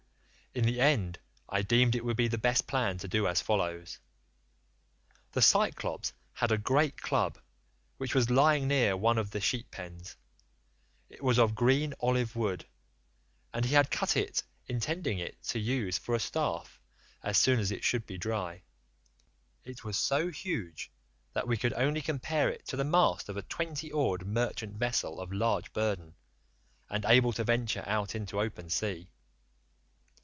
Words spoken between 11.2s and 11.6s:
was of